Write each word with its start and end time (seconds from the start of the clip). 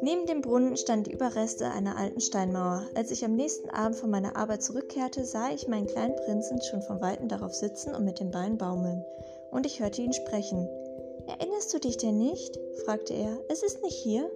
Neben 0.00 0.26
dem 0.26 0.42
Brunnen 0.42 0.76
standen 0.76 1.04
die 1.04 1.12
Überreste 1.12 1.70
einer 1.70 1.96
alten 1.96 2.20
Steinmauer. 2.20 2.86
Als 2.94 3.10
ich 3.10 3.24
am 3.24 3.34
nächsten 3.36 3.70
Abend 3.70 3.96
von 3.96 4.10
meiner 4.10 4.36
Arbeit 4.36 4.62
zurückkehrte, 4.62 5.24
sah 5.24 5.50
ich 5.50 5.68
meinen 5.68 5.86
kleinen 5.86 6.14
Prinzen 6.16 6.60
schon 6.62 6.82
von 6.82 7.00
weitem 7.00 7.28
darauf 7.28 7.54
sitzen 7.54 7.94
und 7.94 8.04
mit 8.04 8.20
den 8.20 8.30
Beinen 8.30 8.58
baumeln. 8.58 9.04
Und 9.50 9.66
ich 9.66 9.80
hörte 9.80 10.02
ihn 10.02 10.12
sprechen. 10.12 10.68
Erinnerst 11.26 11.72
du 11.72 11.78
dich 11.78 11.96
denn 11.96 12.18
nicht? 12.18 12.58
fragte 12.84 13.14
er. 13.14 13.40
Es 13.48 13.62
ist 13.62 13.82
nicht 13.82 13.96
hier. 13.96 14.30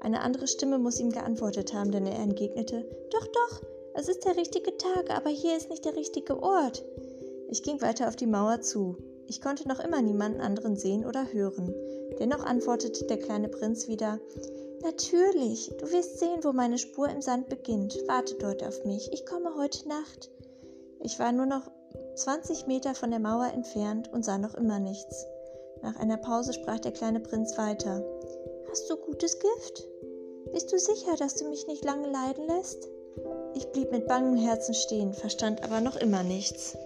Eine 0.00 0.20
andere 0.20 0.46
Stimme 0.46 0.78
muss 0.78 1.00
ihm 1.00 1.10
geantwortet 1.10 1.74
haben, 1.74 1.92
denn 1.92 2.06
er 2.06 2.18
entgegnete 2.18 2.84
Doch, 3.10 3.26
doch, 3.26 3.62
es 3.94 4.08
ist 4.08 4.24
der 4.24 4.36
richtige 4.36 4.76
Tag, 4.76 5.10
aber 5.10 5.30
hier 5.30 5.56
ist 5.56 5.70
nicht 5.70 5.84
der 5.84 5.96
richtige 5.96 6.42
Ort. 6.42 6.84
Ich 7.48 7.62
ging 7.62 7.80
weiter 7.80 8.08
auf 8.08 8.16
die 8.16 8.26
Mauer 8.26 8.60
zu. 8.60 8.96
Ich 9.28 9.40
konnte 9.40 9.68
noch 9.68 9.80
immer 9.80 10.02
niemanden 10.02 10.40
anderen 10.40 10.76
sehen 10.76 11.04
oder 11.04 11.32
hören. 11.32 11.74
Dennoch 12.18 12.44
antwortete 12.44 13.04
der 13.06 13.18
kleine 13.18 13.48
Prinz 13.48 13.88
wieder 13.88 14.20
Natürlich, 14.82 15.72
du 15.78 15.90
wirst 15.92 16.18
sehen, 16.18 16.44
wo 16.44 16.52
meine 16.52 16.76
Spur 16.76 17.08
im 17.08 17.22
Sand 17.22 17.48
beginnt. 17.48 17.96
Warte 18.06 18.34
dort 18.34 18.62
auf 18.62 18.84
mich, 18.84 19.10
ich 19.12 19.24
komme 19.24 19.56
heute 19.56 19.88
Nacht. 19.88 20.30
Ich 21.00 21.18
war 21.18 21.32
nur 21.32 21.46
noch 21.46 21.70
20 22.16 22.66
Meter 22.66 22.94
von 22.94 23.10
der 23.10 23.18
Mauer 23.18 23.46
entfernt 23.46 24.12
und 24.12 24.24
sah 24.24 24.36
noch 24.36 24.54
immer 24.54 24.78
nichts. 24.78 25.26
Nach 25.80 25.96
einer 25.96 26.18
Pause 26.18 26.52
sprach 26.52 26.80
der 26.80 26.92
kleine 26.92 27.20
Prinz 27.20 27.56
weiter. 27.56 28.04
Hast 28.70 28.90
du 28.90 28.96
gutes 28.96 29.38
Gift? 29.38 29.88
Bist 30.52 30.70
du 30.70 30.78
sicher, 30.78 31.16
dass 31.18 31.36
du 31.36 31.48
mich 31.48 31.66
nicht 31.66 31.84
lange 31.84 32.10
leiden 32.10 32.46
lässt? 32.46 32.88
Ich 33.54 33.66
blieb 33.72 33.90
mit 33.90 34.06
bangem 34.06 34.36
Herzen 34.36 34.74
stehen, 34.74 35.14
verstand 35.14 35.62
aber 35.64 35.80
noch 35.80 35.96
immer 35.96 36.22
nichts. 36.22 36.76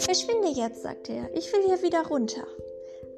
Verschwinde 0.00 0.48
jetzt, 0.48 0.82
sagte 0.82 1.12
er, 1.12 1.36
ich 1.36 1.52
will 1.52 1.62
hier 1.66 1.82
wieder 1.82 2.06
runter. 2.06 2.46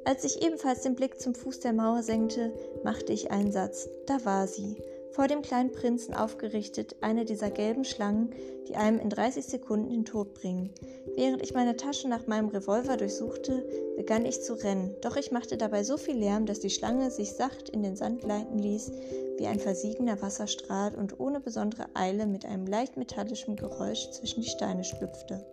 Als 0.04 0.24
ich 0.24 0.42
ebenfalls 0.42 0.82
den 0.82 0.96
Blick 0.96 1.20
zum 1.20 1.32
Fuß 1.32 1.60
der 1.60 1.72
Mauer 1.72 2.02
senkte, 2.02 2.52
machte 2.82 3.12
ich 3.12 3.30
einen 3.30 3.52
Satz. 3.52 3.88
Da 4.06 4.24
war 4.24 4.48
sie, 4.48 4.76
vor 5.12 5.28
dem 5.28 5.42
kleinen 5.42 5.70
Prinzen 5.70 6.12
aufgerichtet, 6.12 6.96
eine 7.00 7.24
dieser 7.24 7.50
gelben 7.50 7.84
Schlangen, 7.84 8.34
die 8.66 8.74
einem 8.74 8.98
in 8.98 9.10
30 9.10 9.44
Sekunden 9.44 9.90
den 9.90 10.04
Tod 10.04 10.34
bringen. 10.34 10.70
Während 11.14 11.42
ich 11.42 11.54
meine 11.54 11.76
Tasche 11.76 12.08
nach 12.08 12.26
meinem 12.26 12.48
Revolver 12.48 12.96
durchsuchte, 12.96 13.64
begann 13.96 14.26
ich 14.26 14.42
zu 14.42 14.54
rennen, 14.54 14.96
doch 15.02 15.16
ich 15.16 15.30
machte 15.30 15.56
dabei 15.56 15.84
so 15.84 15.96
viel 15.96 16.16
Lärm, 16.16 16.46
dass 16.46 16.58
die 16.58 16.70
Schlange 16.70 17.12
sich 17.12 17.32
sacht 17.34 17.68
in 17.68 17.84
den 17.84 17.94
Sand 17.94 18.22
gleiten 18.22 18.58
ließ, 18.58 18.90
wie 19.38 19.46
ein 19.46 19.60
versiegender 19.60 20.20
Wasserstrahl 20.20 20.96
und 20.96 21.20
ohne 21.20 21.38
besondere 21.38 21.86
Eile 21.94 22.26
mit 22.26 22.44
einem 22.44 22.66
leicht 22.66 22.96
metallischen 22.96 23.54
Geräusch 23.54 24.10
zwischen 24.10 24.40
die 24.40 24.48
Steine 24.48 24.82
schlüpfte. 24.82 25.44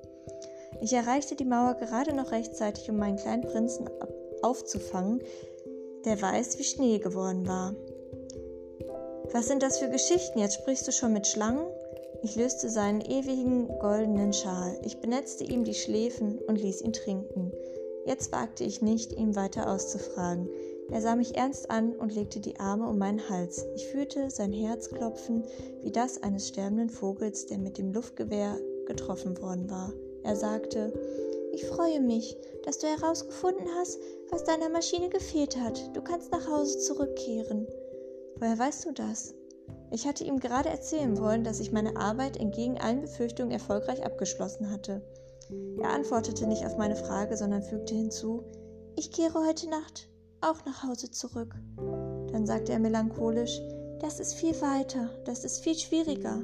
Ich 0.81 0.93
erreichte 0.93 1.35
die 1.35 1.45
Mauer 1.45 1.75
gerade 1.75 2.15
noch 2.15 2.31
rechtzeitig, 2.31 2.89
um 2.89 2.97
meinen 2.97 3.17
kleinen 3.17 3.43
Prinzen 3.43 3.89
aufzufangen, 4.41 5.21
der 6.05 6.21
weiß 6.21 6.57
wie 6.59 6.63
Schnee 6.63 6.99
geworden 6.99 7.47
war. 7.47 7.75
Was 9.31 9.47
sind 9.47 9.61
das 9.61 9.77
für 9.77 9.89
Geschichten? 9.89 10.39
Jetzt 10.39 10.55
sprichst 10.55 10.87
du 10.87 10.91
schon 10.91 11.13
mit 11.13 11.27
Schlangen? 11.27 11.67
Ich 12.23 12.35
löste 12.35 12.69
seinen 12.69 13.01
ewigen 13.01 13.67
goldenen 13.79 14.33
Schal. 14.33 14.79
Ich 14.83 14.99
benetzte 14.99 15.43
ihm 15.43 15.63
die 15.63 15.73
Schläfen 15.73 16.39
und 16.39 16.61
ließ 16.61 16.81
ihn 16.81 16.93
trinken. 16.93 17.51
Jetzt 18.05 18.31
wagte 18.31 18.63
ich 18.63 18.81
nicht, 18.81 19.13
ihn 19.13 19.35
weiter 19.35 19.69
auszufragen. 19.71 20.49
Er 20.91 21.01
sah 21.01 21.15
mich 21.15 21.37
ernst 21.37 21.69
an 21.69 21.95
und 21.95 22.15
legte 22.15 22.39
die 22.39 22.59
Arme 22.59 22.87
um 22.89 22.97
meinen 22.97 23.29
Hals. 23.29 23.65
Ich 23.75 23.87
fühlte 23.87 24.31
sein 24.31 24.51
Herz 24.51 24.89
klopfen 24.89 25.43
wie 25.83 25.91
das 25.91 26.23
eines 26.23 26.47
sterbenden 26.47 26.89
Vogels, 26.89 27.45
der 27.45 27.59
mit 27.59 27.77
dem 27.77 27.93
Luftgewehr 27.93 28.57
getroffen 28.87 29.39
worden 29.41 29.69
war. 29.69 29.93
Er 30.23 30.35
sagte, 30.35 30.93
ich 31.53 31.65
freue 31.65 31.99
mich, 31.99 32.37
dass 32.63 32.77
du 32.77 32.87
herausgefunden 32.87 33.67
hast, 33.79 33.99
was 34.31 34.43
deiner 34.43 34.69
Maschine 34.69 35.09
gefehlt 35.09 35.59
hat. 35.59 35.95
Du 35.95 36.01
kannst 36.01 36.31
nach 36.31 36.47
Hause 36.47 36.77
zurückkehren. 36.79 37.67
Woher 38.37 38.57
weißt 38.57 38.85
du 38.85 38.91
das? 38.91 39.33
Ich 39.91 40.07
hatte 40.07 40.23
ihm 40.23 40.39
gerade 40.39 40.69
erzählen 40.69 41.17
wollen, 41.19 41.43
dass 41.43 41.59
ich 41.59 41.71
meine 41.71 41.97
Arbeit 41.97 42.37
entgegen 42.37 42.79
allen 42.79 43.01
Befürchtungen 43.01 43.51
erfolgreich 43.51 44.05
abgeschlossen 44.05 44.71
hatte. 44.71 45.01
Er 45.81 45.89
antwortete 45.89 46.45
nicht 46.45 46.65
auf 46.65 46.77
meine 46.77 46.95
Frage, 46.95 47.35
sondern 47.35 47.63
fügte 47.63 47.95
hinzu, 47.95 48.43
ich 48.95 49.11
kehre 49.11 49.45
heute 49.47 49.67
Nacht 49.69 50.09
auch 50.41 50.63
nach 50.65 50.83
Hause 50.83 51.09
zurück. 51.09 51.55
Dann 52.31 52.45
sagte 52.45 52.71
er 52.71 52.79
melancholisch, 52.79 53.59
das 53.99 54.19
ist 54.19 54.35
viel 54.35 54.59
weiter, 54.61 55.09
das 55.25 55.43
ist 55.43 55.63
viel 55.63 55.75
schwieriger. 55.75 56.43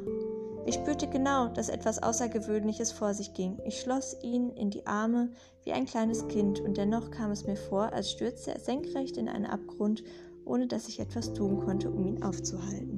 Ich 0.68 0.76
spürte 0.76 1.08
genau, 1.08 1.48
dass 1.48 1.70
etwas 1.70 2.02
Außergewöhnliches 2.02 2.92
vor 2.92 3.14
sich 3.14 3.34
ging. 3.34 3.60
Ich 3.66 3.80
schloss 3.80 4.18
ihn 4.24 4.50
in 4.50 4.72
die 4.72 4.88
Arme 4.88 5.30
wie 5.64 5.74
ein 5.74 5.86
kleines 5.86 6.28
Kind, 6.28 6.60
und 6.60 6.78
dennoch 6.78 7.12
kam 7.12 7.30
es 7.30 7.46
mir 7.46 7.56
vor, 7.56 7.94
als 7.94 8.10
stürzte 8.10 8.56
er 8.56 8.60
senkrecht 8.60 9.18
in 9.18 9.30
einen 9.30 9.46
Abgrund, 9.46 10.04
ohne 10.44 10.66
dass 10.66 10.88
ich 10.88 11.00
etwas 11.00 11.34
tun 11.34 11.60
konnte, 11.60 11.92
um 11.92 12.08
ihn 12.08 12.24
aufzuhalten. 12.24 12.95